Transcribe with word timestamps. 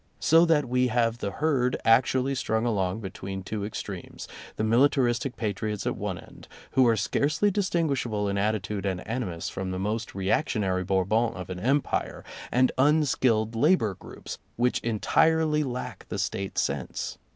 So 0.19 0.45
that 0.45 0.67
we 0.67 0.87
have 0.87 1.19
the 1.19 1.29
herd 1.29 1.77
actually 1.85 2.33
strung 2.33 2.65
along 2.65 3.01
between 3.01 3.43
two 3.43 3.63
extremes, 3.63 4.27
the 4.55 4.63
militaristic 4.63 5.35
patriots 5.35 5.85
at 5.85 5.95
one 5.95 6.17
end, 6.17 6.47
who 6.71 6.87
are 6.87 6.97
scarcely 6.97 7.51
distinguishable 7.51 8.27
in 8.27 8.35
attitude 8.35 8.83
and 8.87 9.05
animus 9.07 9.49
from 9.49 9.69
the 9.69 9.77
most 9.77 10.15
reactionary 10.15 10.83
Bourbons 10.83 11.35
of 11.35 11.51
an 11.51 11.59
Empire, 11.59 12.23
and 12.51 12.71
un 12.79 13.05
skilled 13.05 13.55
labor 13.55 13.93
groups, 13.93 14.39
which 14.55 14.79
entirely 14.79 15.61
lack 15.61 16.07
the 16.09 16.17
State 16.17 16.57
sense. 16.57 17.19